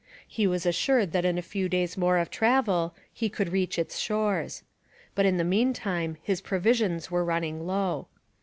[0.27, 3.99] He was assured that in a few days more of travel he could reach its
[3.99, 4.63] shores.
[5.13, 8.07] But in the meantime his provisions were running low.